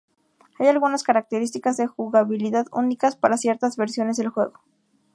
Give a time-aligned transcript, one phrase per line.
[0.57, 4.59] Hay algunas características de jugabilidad únicas para ciertas versiones del juego.